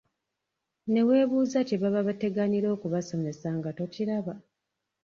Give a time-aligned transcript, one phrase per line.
[0.91, 4.33] Ne weebuuza kye baba bateganira okubasomesa nga tokiraba!